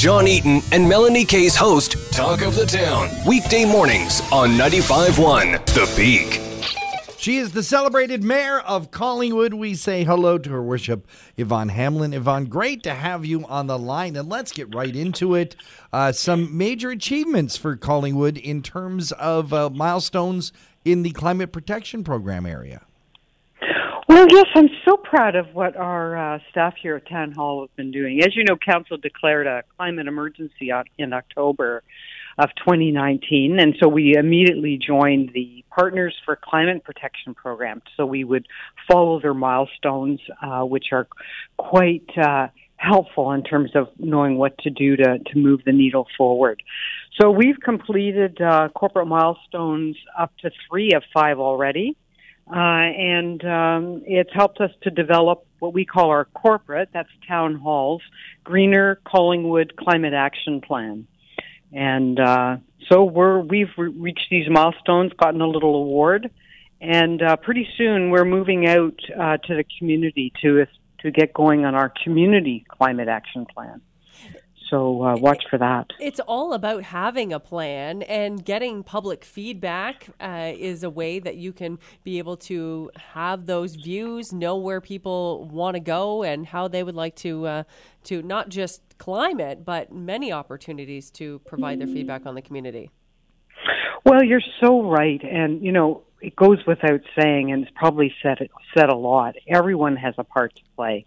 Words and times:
John 0.00 0.26
Eaton 0.26 0.62
and 0.72 0.88
Melanie 0.88 1.26
Kay's 1.26 1.54
host, 1.54 1.94
Talk 2.10 2.40
of 2.40 2.56
the 2.56 2.64
Town, 2.64 3.10
weekday 3.26 3.66
mornings 3.66 4.22
on 4.32 4.52
95.1 4.52 5.62
The 5.74 5.92
Peak. 5.94 6.40
She 7.18 7.36
is 7.36 7.52
the 7.52 7.62
celebrated 7.62 8.24
mayor 8.24 8.60
of 8.60 8.90
Collingwood. 8.90 9.52
We 9.52 9.74
say 9.74 10.04
hello 10.04 10.38
to 10.38 10.48
her 10.48 10.62
worship, 10.62 11.06
Yvonne 11.36 11.68
Hamlin. 11.68 12.14
Yvonne, 12.14 12.46
great 12.46 12.82
to 12.84 12.94
have 12.94 13.26
you 13.26 13.44
on 13.44 13.66
the 13.66 13.78
line, 13.78 14.16
and 14.16 14.26
let's 14.26 14.52
get 14.52 14.74
right 14.74 14.96
into 14.96 15.34
it. 15.34 15.54
Uh, 15.92 16.12
some 16.12 16.56
major 16.56 16.88
achievements 16.88 17.58
for 17.58 17.76
Collingwood 17.76 18.38
in 18.38 18.62
terms 18.62 19.12
of 19.12 19.52
uh, 19.52 19.68
milestones 19.68 20.50
in 20.82 21.02
the 21.02 21.10
climate 21.10 21.52
protection 21.52 22.04
program 22.04 22.46
area. 22.46 22.86
Well, 24.10 24.26
yes, 24.28 24.46
I'm 24.56 24.68
so 24.84 24.96
proud 24.96 25.36
of 25.36 25.54
what 25.54 25.76
our 25.76 26.34
uh, 26.34 26.38
staff 26.50 26.74
here 26.82 26.96
at 26.96 27.08
Town 27.08 27.30
Hall 27.30 27.60
have 27.60 27.76
been 27.76 27.92
doing. 27.92 28.20
As 28.24 28.34
you 28.34 28.42
know, 28.42 28.56
Council 28.56 28.96
declared 28.96 29.46
a 29.46 29.62
climate 29.76 30.08
emergency 30.08 30.72
in 30.98 31.12
October 31.12 31.84
of 32.36 32.48
2019. 32.58 33.60
And 33.60 33.76
so 33.78 33.86
we 33.86 34.16
immediately 34.16 34.80
joined 34.84 35.30
the 35.32 35.64
Partners 35.70 36.16
for 36.24 36.34
Climate 36.34 36.82
Protection 36.82 37.36
program. 37.36 37.82
So 37.96 38.04
we 38.04 38.24
would 38.24 38.48
follow 38.90 39.20
their 39.20 39.32
milestones, 39.32 40.18
uh, 40.42 40.62
which 40.62 40.86
are 40.90 41.06
quite 41.56 42.10
uh, 42.20 42.48
helpful 42.78 43.30
in 43.30 43.44
terms 43.44 43.76
of 43.76 43.90
knowing 43.96 44.38
what 44.38 44.58
to 44.64 44.70
do 44.70 44.96
to, 44.96 45.20
to 45.20 45.38
move 45.38 45.60
the 45.64 45.72
needle 45.72 46.08
forward. 46.18 46.64
So 47.20 47.30
we've 47.30 47.60
completed 47.60 48.40
uh, 48.40 48.70
corporate 48.74 49.06
milestones 49.06 49.96
up 50.18 50.36
to 50.38 50.50
three 50.68 50.94
of 50.96 51.04
five 51.14 51.38
already. 51.38 51.96
Uh, 52.52 52.56
and 52.56 53.44
um, 53.44 54.02
it's 54.06 54.32
helped 54.32 54.60
us 54.60 54.70
to 54.82 54.90
develop 54.90 55.46
what 55.60 55.72
we 55.72 55.84
call 55.84 56.10
our 56.10 56.24
corporate, 56.24 56.88
that's 56.92 57.08
town 57.28 57.54
halls, 57.54 58.02
Greener 58.42 59.00
Collingwood 59.04 59.76
Climate 59.76 60.14
Action 60.14 60.60
Plan 60.60 61.06
and 61.72 62.18
uh, 62.18 62.56
so 62.88 63.04
we're 63.04 63.40
we've 63.40 63.70
re- 63.76 63.88
reached 63.88 64.26
these 64.30 64.48
milestones, 64.50 65.12
gotten 65.12 65.40
a 65.40 65.46
little 65.46 65.76
award, 65.76 66.30
and 66.80 67.22
uh, 67.22 67.36
pretty 67.36 67.68
soon 67.76 68.10
we're 68.10 68.24
moving 68.24 68.66
out 68.66 68.98
uh, 69.18 69.36
to 69.36 69.54
the 69.54 69.64
community 69.78 70.32
to 70.42 70.66
to 71.00 71.10
get 71.10 71.32
going 71.32 71.64
on 71.64 71.74
our 71.74 71.92
community 72.02 72.64
climate 72.68 73.08
action 73.08 73.46
plan. 73.54 73.80
So 74.70 75.02
uh, 75.02 75.16
watch 75.16 75.42
for 75.50 75.58
that. 75.58 75.90
It's 75.98 76.20
all 76.20 76.52
about 76.52 76.84
having 76.84 77.32
a 77.32 77.40
plan 77.40 78.02
and 78.02 78.42
getting 78.44 78.84
public 78.84 79.24
feedback 79.24 80.06
uh, 80.20 80.52
is 80.56 80.84
a 80.84 80.90
way 80.90 81.18
that 81.18 81.36
you 81.36 81.52
can 81.52 81.80
be 82.04 82.18
able 82.18 82.36
to 82.36 82.90
have 83.12 83.46
those 83.46 83.74
views, 83.74 84.32
know 84.32 84.56
where 84.56 84.80
people 84.80 85.44
want 85.48 85.74
to 85.74 85.80
go 85.80 86.22
and 86.22 86.46
how 86.46 86.68
they 86.68 86.84
would 86.84 86.94
like 86.94 87.16
to 87.16 87.46
uh, 87.46 87.62
to 88.04 88.22
not 88.22 88.48
just 88.48 88.80
climate, 88.98 89.64
but 89.64 89.92
many 89.92 90.32
opportunities 90.32 91.10
to 91.10 91.40
provide 91.40 91.80
their 91.80 91.88
feedback 91.88 92.24
on 92.24 92.34
the 92.36 92.42
community. 92.42 92.90
Well, 94.04 94.24
you're 94.24 94.40
so 94.62 94.88
right, 94.88 95.20
and 95.22 95.62
you 95.64 95.72
know 95.72 96.04
it 96.20 96.36
goes 96.36 96.58
without 96.66 97.00
saying, 97.20 97.50
and 97.50 97.62
it's 97.62 97.72
probably 97.74 98.14
said 98.22 98.38
said 98.76 98.88
a 98.88 98.96
lot. 98.96 99.34
Everyone 99.48 99.96
has 99.96 100.14
a 100.16 100.24
part 100.24 100.54
to 100.56 100.62
play, 100.76 101.06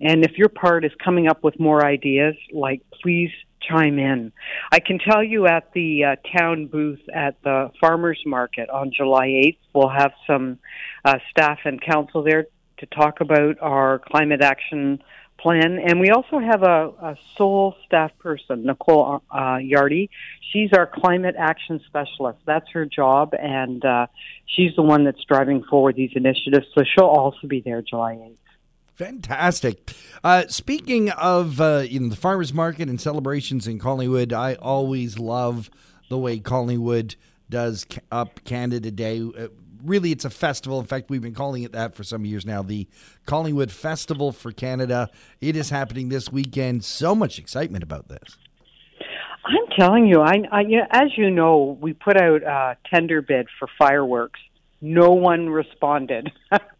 and 0.00 0.24
if 0.24 0.38
your 0.38 0.48
part 0.48 0.84
is 0.84 0.92
coming 1.02 1.28
up 1.28 1.42
with 1.42 1.58
more 1.58 1.84
ideas, 1.84 2.34
like 2.52 2.82
please 3.02 3.30
chime 3.68 3.98
in. 3.98 4.32
I 4.72 4.80
can 4.80 4.98
tell 4.98 5.22
you 5.22 5.46
at 5.46 5.72
the 5.72 6.04
uh, 6.04 6.16
town 6.36 6.66
booth 6.66 7.00
at 7.12 7.42
the 7.42 7.70
farmers 7.80 8.20
market 8.26 8.68
on 8.70 8.92
July 8.94 9.28
8th, 9.28 9.58
we'll 9.74 9.88
have 9.88 10.12
some 10.26 10.58
uh, 11.04 11.18
staff 11.30 11.60
and 11.64 11.80
council 11.80 12.22
there 12.22 12.46
to 12.78 12.86
talk 12.86 13.20
about 13.20 13.56
our 13.60 14.00
climate 14.00 14.42
action 14.42 15.02
plan. 15.38 15.78
And 15.78 16.00
we 16.00 16.10
also 16.10 16.38
have 16.38 16.62
a, 16.62 16.92
a 17.00 17.16
sole 17.36 17.76
staff 17.86 18.10
person, 18.18 18.64
Nicole 18.64 19.22
uh, 19.30 19.36
Yardy. 19.58 20.08
She's 20.52 20.72
our 20.72 20.86
climate 20.86 21.34
action 21.38 21.80
specialist. 21.86 22.38
That's 22.46 22.68
her 22.72 22.86
job, 22.86 23.34
and 23.38 23.84
uh, 23.84 24.06
she's 24.46 24.74
the 24.76 24.82
one 24.82 25.04
that's 25.04 25.22
driving 25.24 25.64
forward 25.64 25.96
these 25.96 26.12
initiatives. 26.14 26.66
So 26.74 26.82
she'll 26.84 27.06
also 27.06 27.46
be 27.46 27.60
there 27.60 27.82
July 27.82 28.14
8th. 28.14 28.36
Fantastic. 28.94 29.92
Uh, 30.22 30.44
speaking 30.48 31.10
of 31.10 31.60
uh, 31.60 31.84
know 31.88 32.10
the 32.10 32.16
farmers 32.16 32.54
market 32.54 32.88
and 32.88 33.00
celebrations 33.00 33.66
in 33.66 33.78
Collingwood, 33.78 34.32
I 34.32 34.54
always 34.54 35.18
love 35.18 35.68
the 36.08 36.18
way 36.18 36.38
Collingwood 36.38 37.16
does 37.50 37.86
up 38.12 38.44
Canada 38.44 38.92
Day. 38.92 39.20
Uh, 39.20 39.48
really, 39.82 40.12
it's 40.12 40.24
a 40.24 40.30
festival. 40.30 40.78
In 40.78 40.86
fact, 40.86 41.10
we've 41.10 41.22
been 41.22 41.34
calling 41.34 41.64
it 41.64 41.72
that 41.72 41.96
for 41.96 42.04
some 42.04 42.24
years 42.24 42.46
now. 42.46 42.62
The 42.62 42.86
Collingwood 43.26 43.72
Festival 43.72 44.30
for 44.30 44.52
Canada. 44.52 45.10
It 45.40 45.56
is 45.56 45.70
happening 45.70 46.08
this 46.08 46.30
weekend. 46.30 46.84
So 46.84 47.16
much 47.16 47.38
excitement 47.40 47.82
about 47.82 48.08
this. 48.08 48.36
I'm 49.44 49.78
telling 49.78 50.06
you, 50.06 50.22
I, 50.22 50.34
I 50.52 50.60
you 50.60 50.78
know, 50.78 50.86
as 50.90 51.08
you 51.16 51.30
know, 51.30 51.76
we 51.80 51.92
put 51.92 52.16
out 52.16 52.42
a 52.44 52.76
tender 52.92 53.20
bid 53.20 53.48
for 53.58 53.68
fireworks. 53.76 54.40
No 54.80 55.10
one 55.10 55.48
responded. 55.48 56.30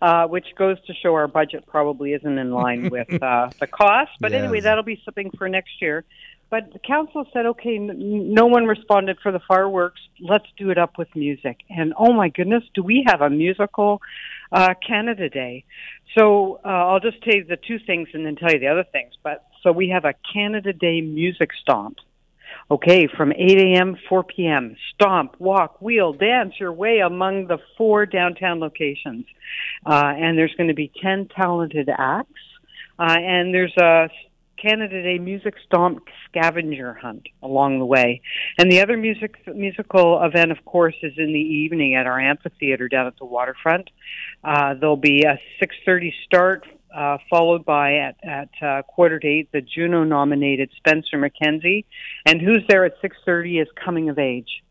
uh, 0.00 0.26
which 0.26 0.46
goes 0.56 0.76
to 0.86 0.94
show 0.94 1.14
our 1.14 1.28
budget 1.28 1.66
probably 1.66 2.12
isn't 2.12 2.38
in 2.38 2.50
line 2.50 2.88
with 2.90 3.22
uh, 3.22 3.50
the 3.60 3.66
cost. 3.66 4.12
But 4.20 4.32
yes. 4.32 4.42
anyway, 4.42 4.60
that'll 4.60 4.84
be 4.84 5.00
something 5.04 5.30
for 5.36 5.48
next 5.48 5.80
year. 5.80 6.04
But 6.48 6.72
the 6.72 6.78
council 6.78 7.26
said, 7.32 7.46
okay, 7.46 7.76
n- 7.76 8.32
no 8.32 8.46
one 8.46 8.66
responded 8.66 9.18
for 9.22 9.32
the 9.32 9.40
fireworks. 9.40 10.00
Let's 10.20 10.46
do 10.56 10.70
it 10.70 10.78
up 10.78 10.96
with 10.96 11.08
music. 11.16 11.58
And 11.68 11.92
oh 11.98 12.12
my 12.12 12.28
goodness, 12.28 12.62
do 12.74 12.82
we 12.82 13.04
have 13.06 13.20
a 13.20 13.30
musical 13.30 14.00
uh, 14.52 14.74
Canada 14.86 15.28
Day? 15.28 15.64
So 16.16 16.60
uh, 16.64 16.68
I'll 16.68 17.00
just 17.00 17.22
tell 17.22 17.34
you 17.34 17.44
the 17.44 17.56
two 17.56 17.78
things 17.84 18.08
and 18.14 18.24
then 18.24 18.36
tell 18.36 18.52
you 18.52 18.60
the 18.60 18.68
other 18.68 18.84
things. 18.84 19.14
But 19.22 19.44
so 19.62 19.72
we 19.72 19.88
have 19.88 20.04
a 20.04 20.14
Canada 20.32 20.72
Day 20.72 21.00
music 21.00 21.50
stomp 21.60 21.98
Okay, 22.68 23.06
from 23.16 23.32
8 23.32 23.58
a.m., 23.58 23.96
4 24.08 24.24
p.m., 24.24 24.76
stomp, 24.92 25.36
walk, 25.38 25.80
wheel, 25.80 26.12
dance 26.12 26.54
your 26.58 26.72
way 26.72 26.98
among 26.98 27.46
the 27.46 27.58
four 27.78 28.06
downtown 28.06 28.58
locations. 28.58 29.24
Uh, 29.84 30.12
and 30.16 30.36
there's 30.36 30.52
going 30.56 30.68
to 30.68 30.74
be 30.74 30.90
10 31.00 31.28
talented 31.28 31.88
acts. 31.96 32.32
Uh, 32.98 33.14
and 33.18 33.54
there's 33.54 33.74
a 33.76 34.08
Canada 34.60 35.02
Day 35.02 35.18
music 35.18 35.54
stomp 35.66 36.02
scavenger 36.28 36.94
hunt 36.94 37.28
along 37.42 37.78
the 37.78 37.84
way. 37.84 38.20
And 38.58 38.70
the 38.70 38.80
other 38.80 38.96
music 38.96 39.36
musical 39.54 40.20
event, 40.24 40.50
of 40.50 40.64
course, 40.64 40.94
is 41.02 41.12
in 41.18 41.32
the 41.32 41.38
evening 41.38 41.94
at 41.94 42.06
our 42.06 42.18
amphitheater 42.18 42.88
down 42.88 43.06
at 43.06 43.16
the 43.18 43.26
waterfront. 43.26 43.90
Uh, 44.42 44.74
there'll 44.74 44.96
be 44.96 45.22
a 45.22 45.38
6:30 45.62 46.12
start 46.24 46.66
uh, 46.96 47.18
followed 47.28 47.64
by 47.64 47.96
at, 47.96 48.16
at 48.24 48.48
uh, 48.62 48.82
quarter 48.82 49.18
to 49.18 49.26
eight 49.26 49.52
the 49.52 49.60
Juno 49.60 50.02
nominated 50.04 50.70
Spencer 50.76 51.18
MacKenzie, 51.18 51.84
and 52.24 52.40
who's 52.40 52.64
there 52.68 52.84
at 52.84 52.94
six 53.02 53.16
thirty 53.24 53.58
is 53.58 53.68
coming 53.84 54.08
of 54.08 54.18
age. 54.18 54.62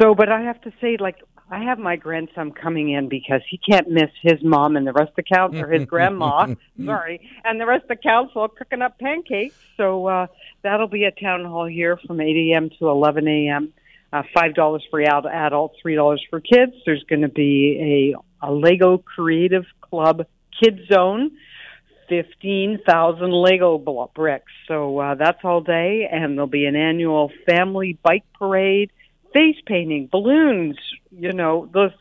So, 0.00 0.14
but 0.14 0.28
I 0.28 0.42
have 0.42 0.60
to 0.62 0.72
say, 0.80 0.96
like 0.98 1.18
I 1.50 1.62
have 1.62 1.78
my 1.78 1.94
grandson 1.94 2.50
coming 2.50 2.90
in 2.90 3.08
because 3.08 3.40
he 3.48 3.58
can't 3.58 3.88
miss 3.88 4.10
his 4.22 4.42
mom 4.42 4.76
and 4.76 4.84
the 4.84 4.92
rest 4.92 5.10
of 5.10 5.16
the 5.16 5.22
council, 5.22 5.62
or 5.62 5.70
his 5.70 5.84
grandma, 5.86 6.54
sorry, 6.84 7.28
and 7.44 7.60
the 7.60 7.66
rest 7.66 7.82
of 7.84 7.88
the 7.88 7.96
council 7.96 8.48
cooking 8.48 8.82
up 8.82 8.98
pancakes. 8.98 9.54
So 9.76 10.06
uh, 10.06 10.26
that'll 10.62 10.88
be 10.88 11.04
at 11.04 11.20
town 11.20 11.44
hall 11.44 11.66
here 11.66 11.96
from 12.04 12.20
8 12.20 12.52
a.m. 12.52 12.70
to 12.80 12.88
11 12.88 13.28
a.m. 13.28 13.72
Uh, 14.12 14.22
Five 14.34 14.54
dollars 14.54 14.84
for 14.90 15.00
adults, 15.00 15.76
three 15.82 15.94
dollars 15.94 16.24
for 16.30 16.40
kids. 16.40 16.72
There's 16.84 17.04
going 17.04 17.22
to 17.22 17.28
be 17.28 18.14
a, 18.42 18.46
a 18.48 18.52
Lego 18.52 18.98
Creative 18.98 19.64
Club 19.80 20.26
Kids 20.60 20.80
Zone 20.92 21.32
15,000 22.08 23.30
Lego 23.30 23.78
bricks. 24.14 24.52
So 24.68 24.98
uh, 24.98 25.14
that's 25.14 25.38
all 25.44 25.60
day, 25.60 26.08
and 26.10 26.36
there'll 26.36 26.46
be 26.46 26.66
an 26.66 26.76
annual 26.76 27.30
family 27.46 27.98
bike 28.02 28.24
parade, 28.38 28.90
face 29.32 29.56
painting, 29.66 30.08
balloons. 30.10 30.76
You 31.10 31.32
know, 31.32 31.68
those. 31.72 31.92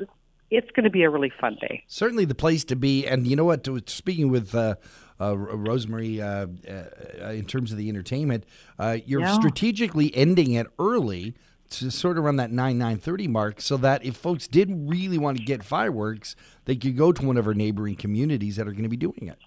It's 0.52 0.70
going 0.72 0.84
to 0.84 0.92
be 0.92 1.02
a 1.02 1.10
really 1.10 1.32
fun 1.42 1.58
day. 1.60 1.84
Certainly, 1.88 2.26
the 2.26 2.36
place 2.36 2.64
to 2.66 2.76
be. 2.76 3.08
And 3.08 3.26
you 3.26 3.36
know 3.36 3.46
what? 3.46 3.68
Speaking 3.90 4.30
with. 4.30 4.54
Uh, 4.54 4.76
uh, 5.22 5.38
Rosemary, 5.38 6.20
uh, 6.20 6.48
uh, 6.68 7.30
in 7.30 7.46
terms 7.46 7.72
of 7.72 7.78
the 7.78 7.88
entertainment, 7.88 8.46
uh, 8.80 8.98
you're 9.06 9.22
yeah. 9.22 9.36
strategically 9.36 10.14
ending 10.14 10.54
it 10.54 10.66
early 10.80 11.36
to 11.80 11.92
sort 11.92 12.18
of 12.18 12.24
run 12.24 12.38
that 12.38 12.52
9 12.52 12.78
930 12.78 13.28
mark 13.28 13.62
so 13.62 13.78
that 13.78 14.06
if 14.06 14.16
folks 14.16 14.48
did 14.48 14.70
really 14.90 15.18
want 15.18 15.38
to 15.38 15.44
get 15.44 15.64
fireworks 15.64 16.36
they 16.66 16.76
could 16.76 16.98
go 16.98 17.12
to 17.12 17.26
one 17.26 17.38
of 17.38 17.48
our 17.48 17.54
neighboring 17.54 17.96
communities 17.96 18.56
that 18.56 18.68
are 18.68 18.72
going 18.72 18.84
to 18.84 18.90
be 18.90 18.98
doing 18.98 19.28
it 19.28 19.38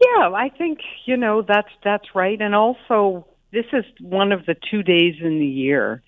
yeah, 0.00 0.30
I 0.34 0.50
think 0.50 0.80
you 1.06 1.16
know 1.16 1.42
that's 1.42 1.70
that's 1.82 2.14
right, 2.14 2.40
and 2.40 2.54
also 2.54 3.26
this 3.52 3.64
is 3.72 3.84
one 4.00 4.32
of 4.32 4.44
the 4.44 4.54
two 4.70 4.82
days 4.82 5.14
in 5.20 5.38
the 5.38 5.46
year 5.46 6.02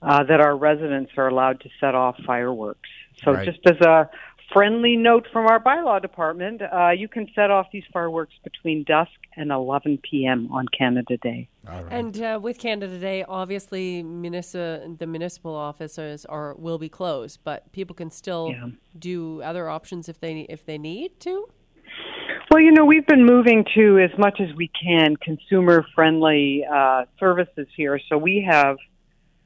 uh, 0.00 0.24
that 0.24 0.40
our 0.40 0.56
residents 0.56 1.12
are 1.16 1.28
allowed 1.28 1.60
to 1.60 1.68
set 1.80 1.94
off 1.94 2.16
fireworks. 2.26 2.88
So 3.22 3.32
right. 3.32 3.44
just 3.44 3.60
as 3.66 3.80
a 3.80 4.08
friendly 4.54 4.96
note 4.96 5.26
from 5.32 5.46
our 5.46 5.60
bylaw 5.60 6.00
department, 6.00 6.62
uh, 6.62 6.90
you 6.90 7.08
can 7.08 7.28
set 7.34 7.50
off 7.50 7.66
these 7.72 7.82
fireworks 7.92 8.32
between 8.44 8.84
dusk 8.84 9.10
and 9.36 9.50
11 9.50 9.98
p.m. 10.08 10.48
on 10.50 10.66
Canada 10.68 11.18
Day. 11.18 11.48
Right. 11.66 11.84
And 11.90 12.22
uh, 12.22 12.38
with 12.40 12.58
Canada 12.58 12.96
Day, 12.98 13.24
obviously, 13.28 14.02
munici- 14.02 14.98
the 14.98 15.06
municipal 15.06 15.54
offices 15.54 16.24
are 16.26 16.54
will 16.54 16.78
be 16.78 16.88
closed, 16.88 17.40
but 17.44 17.70
people 17.72 17.94
can 17.94 18.10
still 18.10 18.50
yeah. 18.52 18.68
do 18.98 19.42
other 19.42 19.68
options 19.68 20.08
if 20.08 20.20
they 20.20 20.40
if 20.48 20.64
they 20.64 20.78
need 20.78 21.18
to. 21.20 21.48
Well, 22.50 22.62
you 22.62 22.70
know, 22.70 22.84
we've 22.84 23.06
been 23.06 23.26
moving 23.26 23.64
to 23.74 23.98
as 23.98 24.16
much 24.16 24.40
as 24.40 24.54
we 24.56 24.70
can 24.80 25.16
consumer 25.16 25.84
friendly 25.94 26.64
uh, 26.72 27.04
services 27.18 27.66
here. 27.76 27.98
So 28.08 28.16
we 28.16 28.46
have 28.48 28.76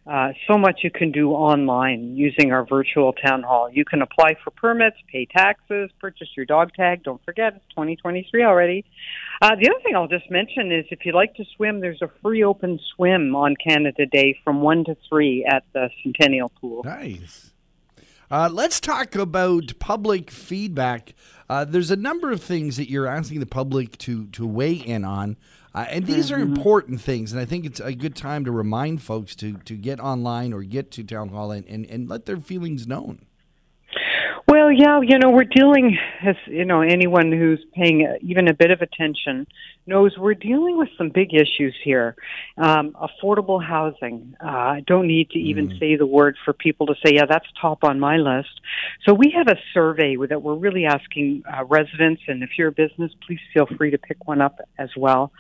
uh, 0.08 0.32
so 0.46 0.56
much 0.56 0.80
you 0.82 0.90
can 0.90 1.12
do 1.12 1.32
online 1.32 2.16
using 2.16 2.50
our 2.50 2.64
virtual 2.64 3.12
town 3.12 3.42
hall. 3.42 3.68
You 3.70 3.84
can 3.84 4.00
apply 4.00 4.36
for 4.42 4.50
permits, 4.50 4.96
pay 5.12 5.26
taxes, 5.26 5.90
purchase 6.00 6.28
your 6.34 6.46
dog 6.46 6.72
tag. 6.72 7.02
Don't 7.02 7.22
forget, 7.24 7.54
it's 7.56 7.64
2023 7.70 8.42
already. 8.42 8.86
Uh, 9.42 9.50
the 9.50 9.68
other 9.68 9.80
thing 9.82 9.94
I'll 9.94 10.08
just 10.08 10.30
mention 10.30 10.72
is 10.72 10.86
if 10.90 11.04
you 11.04 11.12
like 11.12 11.34
to 11.34 11.44
swim, 11.56 11.80
there's 11.80 12.00
a 12.00 12.10
free 12.22 12.42
open 12.42 12.80
swim 12.94 13.36
on 13.36 13.54
Canada 13.56 14.06
Day 14.06 14.38
from 14.42 14.62
1 14.62 14.84
to 14.86 14.96
3 15.08 15.44
at 15.44 15.64
the 15.74 15.90
Centennial 16.02 16.50
Pool. 16.58 16.82
Nice. 16.84 17.50
Uh, 18.30 18.48
let's 18.50 18.80
talk 18.80 19.14
about 19.14 19.78
public 19.78 20.30
feedback. 20.30 21.14
Uh, 21.50 21.64
there's 21.64 21.90
a 21.90 21.96
number 21.96 22.30
of 22.30 22.42
things 22.42 22.76
that 22.78 22.90
you're 22.90 23.06
asking 23.06 23.40
the 23.40 23.46
public 23.46 23.96
to 23.98 24.26
to 24.28 24.46
weigh 24.46 24.74
in 24.74 25.04
on, 25.04 25.36
uh, 25.74 25.86
and 25.88 26.06
these 26.06 26.30
mm-hmm. 26.30 26.40
are 26.40 26.44
important 26.44 27.00
things. 27.00 27.32
And 27.32 27.40
I 27.40 27.44
think 27.44 27.64
it's 27.64 27.80
a 27.80 27.94
good 27.94 28.16
time 28.16 28.44
to 28.44 28.52
remind 28.52 29.02
folks 29.02 29.34
to 29.36 29.54
to 29.58 29.76
get 29.76 30.00
online 30.00 30.52
or 30.52 30.62
get 30.62 30.90
to 30.92 31.04
town 31.04 31.28
hall 31.28 31.50
and, 31.52 31.66
and, 31.66 31.86
and 31.86 32.08
let 32.08 32.26
their 32.26 32.38
feelings 32.38 32.86
known. 32.86 33.26
Well, 34.48 34.72
yeah, 34.72 35.00
you 35.02 35.18
know, 35.18 35.28
we're 35.28 35.44
dealing, 35.44 35.98
as 36.24 36.34
you 36.46 36.64
know, 36.64 36.80
anyone 36.80 37.30
who's 37.30 37.62
paying 37.74 38.16
even 38.22 38.48
a 38.48 38.54
bit 38.54 38.70
of 38.70 38.80
attention 38.80 39.46
knows 39.86 40.16
we're 40.16 40.32
dealing 40.32 40.78
with 40.78 40.88
some 40.96 41.10
big 41.10 41.34
issues 41.34 41.74
here. 41.84 42.16
Um, 42.56 42.96
affordable 42.96 43.62
housing. 43.62 44.34
Uh, 44.42 44.46
I 44.48 44.84
don't 44.86 45.06
need 45.06 45.28
to 45.32 45.38
even 45.38 45.68
mm. 45.68 45.78
say 45.78 45.96
the 45.96 46.06
word 46.06 46.36
for 46.46 46.54
people 46.54 46.86
to 46.86 46.94
say, 47.04 47.12
yeah, 47.16 47.26
that's 47.28 47.44
top 47.60 47.84
on 47.84 48.00
my 48.00 48.16
list. 48.16 48.48
So 49.06 49.12
we 49.12 49.34
have 49.36 49.48
a 49.48 49.60
survey 49.74 50.16
that 50.16 50.40
we're 50.40 50.54
really 50.54 50.86
asking 50.86 51.42
uh, 51.46 51.64
residents, 51.64 52.22
and 52.26 52.42
if 52.42 52.50
you're 52.56 52.68
a 52.68 52.72
business, 52.72 53.12
please 53.26 53.40
feel 53.52 53.66
free 53.76 53.90
to 53.90 53.98
pick 53.98 54.26
one 54.26 54.40
up 54.40 54.60
as 54.78 54.88
well. 54.96 55.30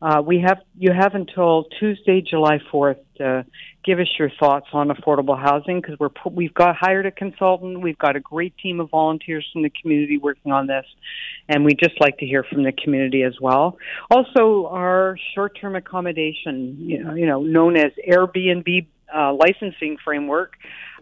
Uh, 0.00 0.22
we 0.24 0.40
have 0.46 0.58
you 0.78 0.92
have 0.92 1.14
until 1.14 1.64
Tuesday, 1.80 2.20
July 2.20 2.60
fourth, 2.70 2.98
to 3.18 3.44
give 3.84 3.98
us 3.98 4.08
your 4.18 4.30
thoughts 4.40 4.66
on 4.72 4.88
affordable 4.88 5.38
housing 5.40 5.80
because 5.80 5.98
we're 5.98 6.10
we've 6.30 6.54
got 6.54 6.76
hired 6.76 7.06
a 7.06 7.10
consultant, 7.10 7.80
we've 7.80 7.98
got 7.98 8.16
a 8.16 8.20
great 8.20 8.56
team 8.58 8.80
of 8.80 8.90
volunteers 8.90 9.46
from 9.52 9.62
the 9.62 9.70
community 9.70 10.18
working 10.18 10.52
on 10.52 10.66
this, 10.66 10.86
and 11.48 11.64
we'd 11.64 11.78
just 11.78 12.00
like 12.00 12.18
to 12.18 12.26
hear 12.26 12.44
from 12.44 12.64
the 12.64 12.72
community 12.72 13.22
as 13.22 13.34
well. 13.40 13.78
Also, 14.10 14.68
our 14.70 15.16
short-term 15.34 15.76
accommodation, 15.76 16.76
you 16.78 17.02
know, 17.02 17.14
you 17.14 17.26
know 17.26 17.42
known 17.42 17.76
as 17.76 17.92
Airbnb 18.08 18.86
uh, 19.14 19.32
licensing 19.34 19.96
framework. 20.04 20.54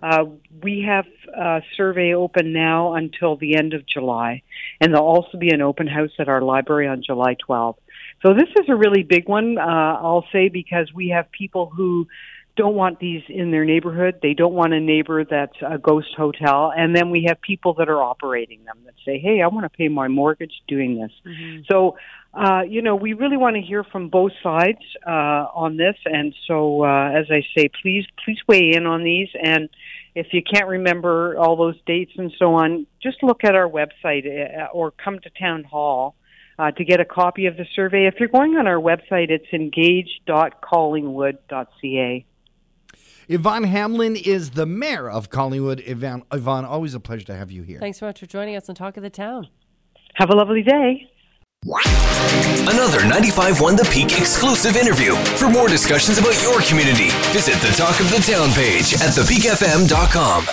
Uh, 0.03 0.25
we 0.63 0.85
have 0.87 1.07
a 1.35 1.63
survey 1.77 2.15
open 2.15 2.53
now 2.53 2.95
until 2.95 3.37
the 3.37 3.57
end 3.57 3.73
of 3.73 3.83
July, 3.87 4.43
and 4.81 4.93
there'll 4.93 5.07
also 5.07 5.39
be 5.39 5.51
an 5.51 5.63
open 5.63 5.87
house 5.87 6.11
at 6.19 6.29
our 6.29 6.43
library 6.43 6.87
on 6.87 7.03
July 7.05 7.37
12th. 7.49 7.77
So 8.23 8.33
this 8.35 8.49
is 8.59 8.69
a 8.69 8.75
really 8.75 9.03
big 9.03 9.29
one, 9.29 9.59
uh, 9.59 9.63
I'll 9.63 10.27
say, 10.33 10.49
because 10.49 10.93
we 10.95 11.09
have 11.09 11.31
people 11.31 11.71
who 11.75 12.07
don't 12.57 12.75
want 12.75 12.99
these 12.99 13.23
in 13.29 13.51
their 13.51 13.65
neighborhood. 13.65 14.19
They 14.23 14.33
don't 14.33 14.55
want 14.55 14.73
a 14.73 14.81
neighbor 14.81 15.25
that's 15.25 15.57
a 15.67 15.79
ghost 15.79 16.09
hotel. 16.17 16.73
And 16.75 16.97
then 16.97 17.11
we 17.11 17.27
have 17.29 17.41
people 17.41 17.75
that 17.75 17.89
are 17.89 18.03
operating 18.03 18.65
them 18.65 18.79
that 18.87 18.95
say, 19.05 19.19
hey, 19.19 19.43
I 19.43 19.49
want 19.49 19.65
to 19.65 19.77
pay 19.77 19.89
my 19.89 20.09
mortgage 20.09 20.55
doing 20.67 20.99
this. 20.99 21.13
Mm-hmm. 21.27 21.63
So, 21.71 21.99
uh, 22.33 22.63
you 22.63 22.81
know, 22.83 22.97
we 22.97 23.13
really 23.13 23.37
want 23.37 23.57
to 23.57 23.63
hear 23.63 23.85
from 23.85 24.09
both 24.09 24.33
sides 24.43 24.81
uh, 25.07 25.47
on 25.55 25.77
this. 25.77 25.97
And 26.07 26.35
so, 26.49 26.85
uh, 26.85 27.11
as 27.11 27.27
I 27.31 27.43
say, 27.55 27.69
please, 27.83 28.07
please 28.25 28.39
weigh 28.49 28.73
in 28.75 28.87
on 28.87 29.05
these. 29.05 29.29
And 29.41 29.69
if 30.15 30.29
you 30.33 30.43
can't 30.43 30.67
remember 30.67 31.37
all 31.37 31.57
those 31.57 31.77
dates 31.87 32.13
and 32.17 32.33
so 32.39 32.55
on, 32.55 32.87
just 33.03 33.23
look 33.23 33.45
at 33.45 33.55
our 33.55 33.69
website 33.69 34.27
uh, 34.27 34.69
or 34.73 34.91
come 34.93 35.19
to 35.21 35.31
town 35.39 35.65
hall 35.65 36.15
uh, 36.59 36.71
to 36.73 36.85
get 36.85 37.01
a 37.01 37.05
copy 37.05 37.47
of 37.47 37.57
the 37.57 37.65
survey. 37.75 38.07
If 38.07 38.17
you're 38.19 38.29
going 38.29 38.57
on 38.57 38.67
our 38.67 38.81
website, 38.81 39.31
it's 39.31 39.47
engage.collingwood.ca. 39.53 42.25
Yvonne 43.29 43.65
Hamlin 43.65 44.15
is 44.17 44.51
the 44.51 44.67
mayor 44.67 45.11
of 45.11 45.31
Collingwood. 45.31 45.83
Yvonne, 45.85 46.23
Yvonne, 46.33 46.65
always 46.65 46.95
a 46.95 47.01
pleasure 47.01 47.27
to 47.27 47.35
have 47.35 47.51
you 47.51 47.63
here. 47.63 47.81
Thanks 47.81 47.99
so 47.99 48.07
much 48.07 48.21
for 48.21 48.27
joining 48.27 48.55
us 48.55 48.69
on 48.69 48.77
Talk 48.77 48.97
of 48.97 49.03
the 49.03 49.11
Town. 49.11 49.49
Have 50.15 50.31
a 50.31 50.37
lovely 50.37 50.63
day. 50.63 51.11
Another 51.65 53.01
95.1 53.01 53.77
The 53.77 53.89
Peak 53.93 54.19
exclusive 54.19 54.77
interview. 54.77 55.17
For 55.37 55.51
more 55.51 55.69
discussions 55.69 56.19
about 56.19 56.41
your 56.43 56.61
community, 56.63 57.11
visit 57.33 57.55
the 57.61 57.75
Talk 57.77 57.99
of 57.99 58.09
the 58.11 58.19
Town 58.19 58.51
page 58.53 58.95
at 58.95 59.11
thepeakfm.com. 59.11 60.47